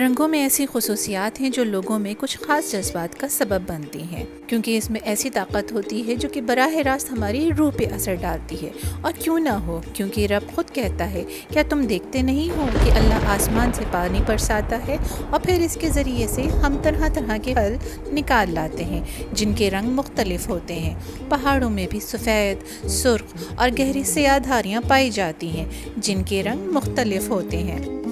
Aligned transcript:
رنگوں 0.00 0.28
میں 0.28 0.42
ایسی 0.42 0.66
خصوصیات 0.72 1.40
ہیں 1.40 1.50
جو 1.50 1.64
لوگوں 1.64 1.98
میں 1.98 2.14
کچھ 2.18 2.38
خاص 2.40 2.72
جذبات 2.72 3.20
کا 3.20 3.28
سبب 3.28 3.60
بنتی 3.66 4.02
ہیں، 4.02 4.24
کیونکہ 4.46 4.78
اس 4.78 4.90
میں 4.90 5.00
ایسی 5.04 5.30
طاقت 5.30 5.72
ہوتی 5.72 6.06
ہے 6.06 6.14
جو 6.14 6.28
کہ 6.28 6.40
براہ 6.40 6.76
راست 6.76 7.12
ہماری 7.12 7.50
روح 7.58 7.70
پہ 7.70 7.84
اثر 7.94 8.14
ڈالتی 8.14 8.66
ہے۔ 8.66 8.70
اور 9.00 9.12
کیوں 9.18 9.38
نہ 9.38 9.48
ہو، 9.48 9.80
کیونکہ 9.92 10.26
رب 10.26 10.54
خود 10.54 10.70
کہتا 10.70 11.10
ہے، 11.10 11.24
کیا 11.48 11.62
تم 11.68 11.82
دیکھتے 11.82 12.22
نہیں 12.22 12.56
ہو 12.56 12.66
کہ 12.84 12.90
اللہ 12.90 13.14
آسمان 13.14 13.72
سے 13.72 13.84
پانی 13.90 14.18
برساتا 14.26 14.88
ہے؟ 14.88 14.96
اور 15.30 15.40
پھر 15.40 15.60
اس 15.60 15.78
کے 15.80 15.88
ذریعے 15.88 16.26
سے 16.26 16.42
ہم 16.42 16.76
طرح 16.82 17.08
طرح 17.14 17.36
کے 17.36 17.54
پھل 17.54 17.76
نکال 18.14 18.54
لاتے 18.54 18.84
ہیں، 18.84 19.00
جن 19.32 19.52
کے 19.52 19.70
رنگ 19.70 19.88
مختلف 19.88 20.48
ہوتے 20.48 20.74
ہیں۔ 20.74 20.94
پہاڑوں 21.28 21.70
میں 21.70 21.86
بھی 21.90 22.00
سفید، 22.00 22.88
سرخ 22.88 23.44
اور 23.54 23.68
گہری 23.78 24.02
سیاہ 24.02 24.38
دھاریاں 24.38 24.80
پائی 24.88 25.10
جاتی 25.10 25.48
ہیں، 25.48 25.66
جن 25.96 26.22
کے 26.26 26.42
رنگ 26.42 26.72
مختلف 26.72 27.28
ہوتے 27.28 27.56
ہیں۔ 27.56 28.04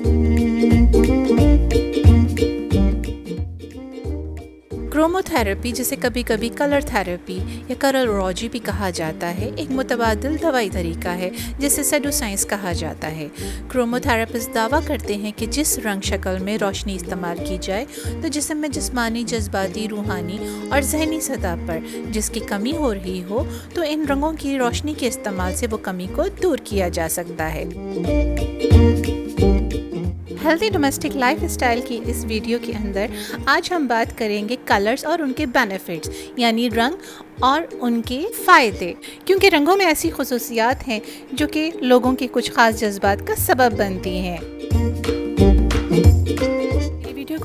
کرومو 4.93 5.21
تھراپی 5.25 5.73
جسے 5.73 5.97
کبھی 5.97 6.23
کبھی 6.23 6.49
کلر 6.49 6.81
تھراپی 6.81 7.39
یا 7.69 7.75
کلروجی 7.79 8.49
بھی 8.49 8.59
کہا 8.59 8.91
جاتا 8.91 9.39
ہے، 9.39 9.51
ایک 9.57 9.71
متبادل 9.71 10.37
دوائی 10.43 10.71
طریقہ 10.71 11.09
ہے، 11.09 11.31
جسے 11.59 11.83
سیڈو 11.83 12.11
سائنس 12.11 12.47
کہا 12.47 12.73
جاتا 12.73 13.11
ہے۔ 13.11 13.29
کرومو 13.69 13.99
تھراپسٹ 13.99 14.55
دعویٰ 14.55 14.81
کرتے 14.87 15.17
ہیں 15.17 15.33
کہ 15.37 15.47
جس 15.47 15.79
رنگ 15.79 16.01
شکل 16.01 16.39
میں 16.39 16.59
روشنی 16.59 16.95
استعمال 16.95 17.37
کی 17.49 17.59
جائے، 17.61 17.85
تو 18.23 18.29
جسم 18.29 18.59
میں 18.59 18.69
جسمانی، 18.69 19.25
جذباتی، 19.25 19.89
روحانی 19.89 20.39
اور 20.71 20.81
ذہنی 20.81 21.21
سطح 21.21 21.55
پر 21.67 21.79
جس 22.11 22.31
کی 22.31 22.41
کمی 22.41 22.77
ہو 22.77 22.95
رہی 22.95 23.23
ہو، 23.31 23.45
تو 23.75 23.83
ان 23.89 24.05
رنگوں 24.11 24.33
کی 24.39 24.59
روشنی 24.59 24.95
کے 24.99 25.09
استعمال 25.09 25.55
سے 25.57 25.67
وہ 25.71 25.77
کمی 25.77 26.07
کو 26.15 26.23
دور 26.43 26.59
کیا 26.65 26.89
جا 26.89 27.09
سکتا 27.11 27.55
ہے۔ 27.55 27.65
ہیلدی 30.45 30.69
ڈومیسٹک 30.69 31.17
لائف 31.17 31.39
اسٹائل 31.43 31.81
کی 31.87 32.01
اس 32.07 32.25
ویڈیو 32.29 32.59
کے 32.63 32.73
اندر 32.85 33.07
آج 33.47 33.73
ہم 33.73 33.87
بات 33.87 34.19
کریں 34.19 34.49
گے 34.49 34.57
کلرز 34.67 35.05
اور 35.05 35.19
ان 35.19 35.33
کے 35.33 35.47
بینیفٹس 35.47 36.11
یعنی 36.37 36.71
رنگ 36.71 36.95
اور 37.41 37.63
ان 37.81 38.03
کے 38.03 38.23
فائدے۔ 38.45 38.93
کیونکہ 39.25 39.47
رنگوں 39.47 39.77
میں 39.77 39.87
ایسی 39.87 40.11
خصوصیات 40.11 40.89
ہیں 40.89 41.01
جو 41.33 41.47
کہ 41.47 41.71
لوگوں 41.75 42.13
کے 42.13 42.27
کچھ 42.33 42.53
خاص 42.53 42.81
جذبات 42.81 43.27
کا 43.27 43.35
سبب 43.37 43.79
بنتی 43.79 44.19
ہیں۔ 44.19 44.39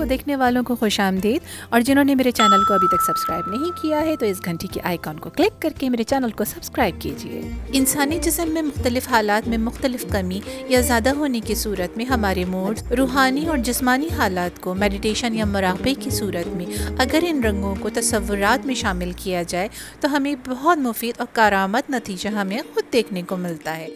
دیکھنے 0.10 0.36
والوں 0.36 0.64
کو 0.64 0.76
خوش 0.76 1.00
آمدید 1.00 1.42
اور 1.70 1.82
جنہوں 1.82 2.04
نے 2.04 2.16
میرے 2.16 2.32
چینل 2.32 2.64
کو 2.64 2.74
ابھی 2.74 2.88
تک 2.88 3.04
سبسکرائب 3.04 3.48
نہیں 3.48 3.72
کیا 3.82 4.02
ہے 4.02 4.16
تو 4.16 4.26
اس 4.26 4.46
گھنٹی 4.46 4.68
کے 4.68 4.82
آئیکن 4.84 5.20
کو 5.20 5.30
کلک 5.30 5.62
کر 5.62 5.70
کے 5.80 5.90
میرے 5.90 6.04
چینل 6.04 6.32
کو 6.32 6.44
سبسکرائب 6.44 7.02
کیجیے۔ 7.02 7.42
انسانی 7.74 8.20
جسم 8.20 8.50
میں 8.50 8.62
مختلف 8.62 9.08
حالات 9.08 9.48
میں 9.48 9.58
مختلف 9.58 10.06
کمی 10.12 10.40
یا 10.68 10.82
زیادہ 10.82 11.10
ہونے 11.10 11.40
کی 11.40 11.56
صورت 11.56 11.98
میں 11.98 12.06
ہمارے 12.06 12.46
موڈ، 12.46 12.80
روحانی 12.98 13.48
اور 13.48 13.58
جسمانی 13.58 14.08
حالات 14.18 14.62
کو 14.62 14.74
میڈیٹیشن 14.74 15.36
یا 15.36 15.46
مراقبے 15.46 15.94
کی 15.94 16.10
صورت 16.10 16.48
میں 16.48 16.66
اگر 16.98 17.20
ان 17.28 17.44
رنگوں 17.44 17.76
کو 17.80 17.90
تصورات 17.90 18.66
میں 18.66 18.76
شامل 18.76 19.12
کیا 19.18 19.44
جائے 19.44 19.68
تو 20.00 20.18
ہمیں 20.18 20.36
بہت 20.48 20.78
مفید 20.78 21.16
اور 21.18 21.28
کارآمد 21.34 21.90
نتیجہ 21.90 22.30
ہمیں 22.30 22.60
خود 22.74 22.94
دیکھنے 22.94 23.22
کو 23.22 23.38
ملتا 23.38 23.78
ہے۔ 23.78 23.88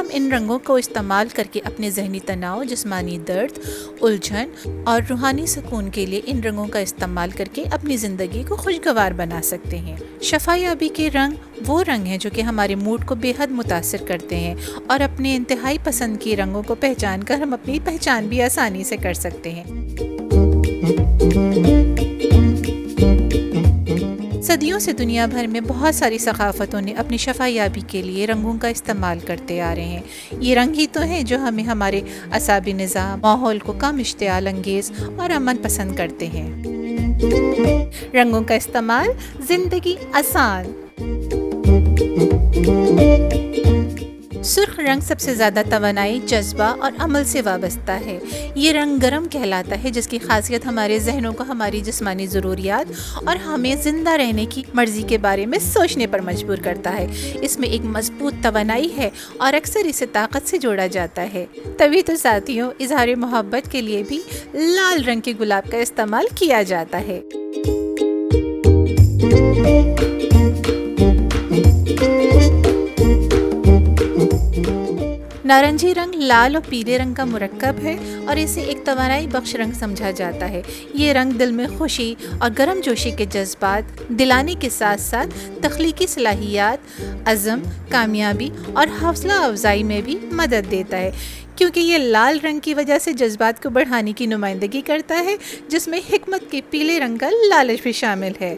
ہم 0.00 0.06
ان 0.10 0.32
رنگوں 0.32 0.58
کو 0.64 0.74
استعمال 0.74 1.26
کر 1.34 1.44
کے 1.52 1.60
اپنے 1.64 1.90
ذہنی 1.90 2.20
تناؤ، 2.20 2.62
جسمانی 2.62 3.18
درد، 3.28 3.58
الجھن 4.00 4.48
اور 4.84 5.02
روحانی 5.10 5.46
سکون 5.46 5.90
کے 5.90 6.06
لیے 6.06 6.20
ان 6.24 6.40
رنگوں 6.40 6.66
کا 6.66 6.78
استعمال 6.78 7.30
کر 7.30 7.44
کے 7.52 7.64
اپنی 7.72 7.96
زندگی 7.96 8.42
کو 8.48 8.56
خوشگوار 8.56 9.12
بنا 9.12 9.40
سکتے 9.42 9.78
ہیں۔ 9.78 9.96
شفایابی 10.22 10.88
کے 10.94 11.10
رنگ 11.14 11.32
وہ 11.66 11.82
رنگ 11.82 12.04
ہیں 12.04 12.18
جو 12.18 12.30
کہ 12.32 12.40
ہمارے 12.40 12.74
موڈ 12.74 13.04
کو 13.06 13.14
بے 13.14 13.32
حد 13.38 13.46
متاثر 13.50 13.98
کرتے 14.08 14.36
ہیں 14.36 14.54
اور 14.86 15.00
اپنے 15.00 15.36
انتہائی 15.36 15.78
پسند 15.84 16.16
کی 16.20 16.36
رنگوں 16.36 16.62
کو 16.66 16.74
پہچان 16.74 17.24
کر 17.24 17.34
ہم 17.34 17.52
اپنی 17.52 17.78
پہچان 17.84 18.26
بھی 18.26 18.42
آسانی 18.42 18.84
سے 18.84 18.96
کر 18.96 19.14
سکتے 19.14 19.50
ہیں۔ 19.50 19.64
صدیوں 24.60 24.78
سے 24.78 24.92
دنیا 24.92 25.26
بھر 25.26 25.46
میں 25.46 25.60
بہت 25.60 25.94
ساری 25.94 26.18
ثقافتوں 26.18 26.80
نے 26.80 26.92
اپنی 26.92 27.16
شفا 27.16 27.46
یابی 27.46 27.80
کے 27.86 28.02
لیے 28.02 28.26
رنگوں 28.26 28.54
کا 28.60 28.68
استعمال 28.68 29.18
کرتے 29.18 29.60
آ 29.60 29.74
رہے 29.74 29.84
ہیں۔ 29.84 30.00
یہ 30.40 30.54
رنگ 30.54 30.74
ہی 30.74 30.86
تو 30.92 31.00
ہیں 31.00 31.22
جو 31.22 31.38
ہمیں 31.38 31.64
ہمارے 31.64 32.00
اعصابی 32.32 32.72
نظام، 32.72 33.20
ماحول 33.20 33.58
کو 33.58 33.72
کم 33.72 33.96
اشتعال 33.98 34.46
انگیز 34.46 34.92
اور 35.16 35.30
امن 35.30 35.56
پسند 35.62 35.96
کرتے 35.96 36.26
ہیں۔ 36.26 36.64
رنگوں 38.14 38.42
کا 38.42 38.54
استعمال 38.54 39.08
زندگی 39.48 39.94
آسان۔ 40.12 40.64
سرخ 44.44 44.80
رنگ 44.80 45.00
سب 45.00 45.20
سے 45.20 45.34
زیادہ 45.34 45.62
توانائی، 45.70 46.20
جذبہ 46.26 46.74
اور 46.80 46.92
عمل 46.98 47.24
سے 47.24 47.42
وابستہ 47.42 47.92
ہے۔ 47.92 48.18
یہ 48.54 48.72
رنگ 48.72 48.98
گرم 49.02 49.28
کہلاتا 49.30 49.84
ہے، 49.84 49.90
جس 49.90 50.08
کی 50.08 50.18
خاصیت 50.18 50.66
ہمارے 50.66 50.98
ذہنوں 50.98 51.32
کو، 51.32 51.44
ہماری 51.48 51.80
جسمانی 51.80 52.26
ضروریات 52.26 52.92
اور 53.24 53.36
ہمیں 53.36 53.74
زندہ 53.82 54.10
رہنے 54.10 54.46
کی 54.50 54.62
مرضی 54.74 55.02
کے 55.02 55.18
بارے 55.18 55.46
میں 55.46 55.58
سوچنے 55.58 56.06
پر 56.06 56.20
مجبور 56.20 56.56
کرتا 56.56 56.98
ہے۔ 56.98 57.06
اس 57.40 57.58
میں 57.58 57.68
ایک 57.68 57.80
مضبوط 57.84 58.34
توانائی 58.42 58.88
ہے 58.96 59.10
اور 59.36 59.52
اکثر 59.52 59.80
اسے 59.84 60.06
طاقت 60.06 60.48
سے 60.48 60.58
جوڑا 60.58 60.86
جاتا 60.86 61.26
ہے۔ 61.34 61.46
تبھی 61.78 62.02
تو 62.02 62.16
ساتھیوں 62.16 62.70
اظہار 62.80 63.08
محبت 63.16 63.72
کے 63.72 63.82
لیے 63.82 64.02
بھی 64.08 64.20
لال 64.54 65.04
رنگ 65.04 65.20
کے 65.20 65.32
گلاب 65.40 65.70
کا 65.70 65.78
استعمال 65.78 66.24
کیا 66.34 66.62
جاتا 66.62 67.00
ہے۔ 67.00 67.20
نارنجی 75.50 75.94
رنگ 75.94 76.14
لال 76.14 76.54
اور 76.54 76.62
پیلے 76.68 76.98
رنگ 76.98 77.14
کا 77.14 77.24
مرکب 77.24 77.78
ہے 77.82 77.96
اور 78.26 78.36
اسے 78.36 78.60
ایک 78.60 78.84
توانائی 78.86 79.26
بخش 79.26 79.54
رنگ 79.54 79.72
سمجھا 79.72 80.10
جاتا 80.10 80.48
ہے 80.50 80.60
یہ 80.94 81.12
رنگ 81.12 81.30
دل 81.30 81.52
میں 81.52 81.66
خوشی 81.78 82.14
اور 82.40 82.50
گرم 82.58 82.80
جوشی 82.84 83.10
کے 83.10 83.24
جذبات 83.24 84.02
دلانے 84.08 84.54
کے 84.60 84.70
ساتھ 84.70 85.00
ساتھ 85.00 85.34
تخلیقی 85.62 86.06
صلاحیات 86.06 87.00
عزم 87.28 87.62
کامیابی 87.88 88.48
اور 88.72 88.86
حوصلہ 89.02 89.40
افزائی 89.42 89.82
میں 89.82 90.00
بھی 90.02 90.16
مدد 90.32 90.70
دیتا 90.70 90.98
ہے 90.98 91.10
کیونکہ 91.56 91.80
یہ 91.80 91.98
لال 91.98 92.38
رنگ 92.42 92.60
کی 92.60 92.74
وجہ 92.74 92.98
سے 92.98 93.12
جذبات 93.12 93.62
کو 93.62 93.70
بڑھانے 93.70 94.12
کی 94.12 94.26
نمائندگی 94.26 94.80
کرتا 94.80 95.18
ہے 95.24 95.36
جس 95.68 95.88
میں 95.88 96.00
حکمت 96.12 96.50
کے 96.50 96.60
پیلے 96.70 97.00
رنگ 97.00 97.16
کا 97.16 97.30
لالچ 97.48 97.82
بھی 97.82 97.92
شامل 97.92 98.32
ہے 98.40 98.54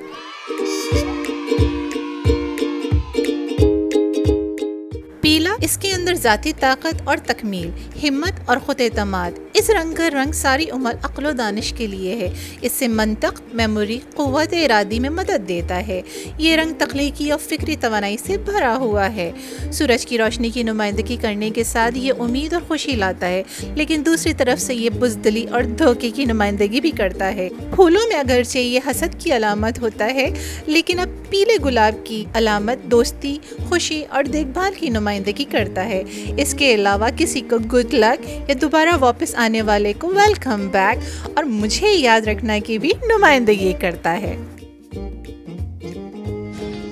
پیلا 5.20 5.51
اس 5.62 5.78
کے 5.78 5.92
اندر 5.92 6.14
ذاتی 6.14 6.52
طاقت 6.60 7.02
اور 7.04 7.16
تکمیل، 7.16 7.70
ہمت 8.08 8.40
اور 8.44 8.56
خود 8.56 8.80
اعتماد۔ 8.80 9.30
اس 9.54 9.70
رنگ 9.70 9.94
کا 9.94 10.10
رنگ 10.10 10.32
ساری 10.32 10.70
عمر 10.70 10.94
عقل 11.02 11.26
و 11.26 11.32
دانش 11.32 11.72
کے 11.72 11.86
لیے 11.86 12.14
ہے۔ 12.14 12.30
اس 12.60 12.72
سے 12.72 12.88
منطق، 12.88 13.42
میموری، 13.52 13.98
قوت، 14.14 14.54
ارادی 14.64 14.98
میں 14.98 15.10
مدد 15.10 15.48
دیتا 15.48 15.86
ہے۔ 15.86 16.02
یہ 16.38 16.56
رنگ 16.56 16.72
تخلیقی 16.78 17.30
اور 17.30 17.38
فکری 17.38 17.76
توانائی 17.80 18.16
سے 18.16 18.36
بھرا 18.38 18.76
ہوا 18.76 19.12
ہے۔ 19.14 19.32
سورج 19.72 20.06
کی 20.06 20.18
روشنی 20.18 20.50
کی 20.50 20.62
نمائندگی 20.62 21.16
کرنے 21.16 21.50
کے 21.50 21.64
ساتھ 21.64 21.98
یہ 21.98 22.12
امید 22.18 22.52
اور 22.52 22.62
خوشی 22.68 22.92
لاتا 22.92 23.26
ہے، 23.26 23.42
لیکن 23.74 24.02
دوسری 24.06 24.34
طرف 24.34 24.60
سے 24.60 24.74
یہ 24.74 24.90
بزدلی 24.90 25.46
اور 25.50 25.62
دھوکے 25.62 26.10
کی 26.10 26.24
نمائندگی 26.24 26.80
بھی 26.80 26.90
کرتا 26.90 27.34
ہے۔ 27.34 27.48
پھولوں 27.74 28.08
میں 28.08 28.16
اگرچہ 28.16 28.58
یہ 28.58 28.80
حسد 28.86 29.20
کی 29.20 29.36
علامت 29.36 29.78
ہوتا 29.78 30.04
ہے، 30.04 30.30
لیکن 30.66 30.98
اب 30.98 31.08
پیلے 31.30 31.56
گلاب 31.64 32.06
کی 32.06 32.24
علامت، 32.34 32.82
دوستی، 32.82 33.38
خوشی 33.68 34.04
اور 34.10 34.24
دیکھ 34.24 34.48
بھال 34.48 34.72
کی 34.74 34.88
نمائندگی 34.88 35.44
کرتا 35.52 35.86
ہے۔ 35.86 36.02
اس 36.36 36.54
کے 36.58 36.74
علاوہ 36.74 37.08
کسی 37.16 37.40
کو 37.40 37.58
گڈ 37.58 37.94
لک 37.94 38.28
یا 38.48 38.54
دوبارہ 38.60 38.96
واپس 39.00 39.34
آنے 39.34 39.62
والے 39.62 39.92
کو 39.98 40.08
ویلکم 40.08 40.68
بیک 40.68 40.98
اور 41.34 41.44
مجھے 41.44 41.88
یاد 41.88 42.20
رکھنا 42.20 42.58
کی 42.66 42.78
بھی 42.78 42.90
نمائندگی 43.02 43.72
کرتا 43.80 44.20
ہے۔ 44.20 44.36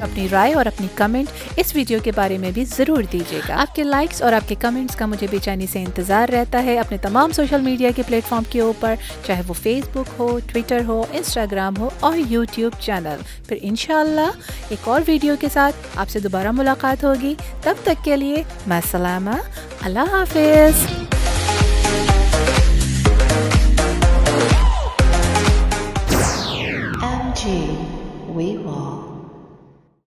اپنی 0.01 0.27
رائے 0.33 0.55
اور 0.55 0.67
اپنی 0.67 0.87
کمنٹ 0.95 1.29
اس 1.57 1.75
ویڈیو 1.77 1.99
کے 2.03 2.13
بارے 2.15 2.39
میں 2.39 2.51
بھی 2.51 2.65
ضرور 2.65 3.03
دیجیے 3.13 3.41
گا۔ 3.49 3.61
آپ 3.61 3.75
کے 3.75 3.85
لائکس 3.85 4.23
اور 4.23 4.33
آپ 4.33 4.49
کے 4.49 4.55
کمنٹس 4.55 4.97
کا 4.97 5.07
مجھے 5.07 5.27
بے 5.31 5.39
چینی 5.43 5.67
سے 5.67 5.79
انتظار 5.79 6.29
رہتا 6.29 6.63
ہے 6.65 6.79
اپنے 6.79 6.97
تمام 6.99 7.33
سوشل 7.33 7.61
میڈیا 7.61 7.91
کے 7.97 8.03
پلیٹ 8.07 8.25
فارم 8.25 8.43
کے 8.51 8.61
اوپر، 8.61 8.95
چاہے 9.27 9.43
وہ 9.47 9.55
فیس 9.55 9.85
بک 9.93 10.11
ہو 10.19 10.39
ٹویٹر 10.47 10.85
ہو 10.87 11.05
انسٹاگرام 11.13 11.77
ہو 11.79 11.91
اور 12.01 12.19
یوٹیوب 12.29 12.73
چینل 12.81 13.17
پھر 13.49 13.57
انشاءاللہ 13.63 14.31
ایک 14.69 14.89
اور 14.89 15.01
ویڈیو 15.07 15.35
کے 15.41 15.49
ساتھ 15.53 15.77
آپ 15.97 16.09
سے 16.09 16.21
دوبارہ 16.21 16.51
ملاقات 16.51 17.05
ہوگی۔ 17.05 17.35
تب 17.63 17.75
تک 17.83 18.05
کے 18.05 18.17
لیے 18.17 18.43
میں 18.67 18.81
سلامہ۔ 18.91 19.37
اللہ 19.83 20.13
حافظ۔ 20.13 21.10